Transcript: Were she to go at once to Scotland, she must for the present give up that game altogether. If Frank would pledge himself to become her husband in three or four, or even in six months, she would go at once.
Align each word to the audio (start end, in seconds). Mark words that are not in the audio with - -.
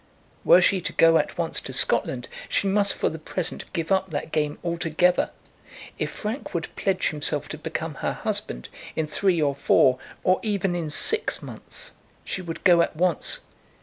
Were 0.43 0.63
she 0.63 0.81
to 0.81 0.93
go 0.93 1.19
at 1.19 1.37
once 1.37 1.61
to 1.61 1.71
Scotland, 1.73 2.27
she 2.49 2.67
must 2.67 2.95
for 2.95 3.07
the 3.07 3.19
present 3.19 3.71
give 3.71 3.91
up 3.91 4.09
that 4.09 4.31
game 4.31 4.57
altogether. 4.63 5.29
If 5.99 6.09
Frank 6.09 6.55
would 6.55 6.75
pledge 6.75 7.09
himself 7.09 7.47
to 7.49 7.57
become 7.59 7.93
her 8.01 8.13
husband 8.13 8.67
in 8.95 9.05
three 9.05 9.39
or 9.39 9.53
four, 9.53 9.99
or 10.23 10.39
even 10.41 10.75
in 10.75 10.89
six 10.89 11.43
months, 11.43 11.91
she 12.23 12.41
would 12.41 12.63
go 12.63 12.81
at 12.81 12.95
once. 12.95 13.41